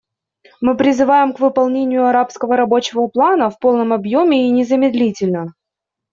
Мы 0.61 0.75
призываем 0.77 1.31
к 1.31 1.39
выполнению 1.39 2.07
арабского 2.07 2.57
рабочего 2.57 3.05
плана 3.05 3.51
в 3.51 3.59
полном 3.59 3.93
объеме 3.93 4.47
и 4.47 4.49
незамедлительно. 4.49 5.53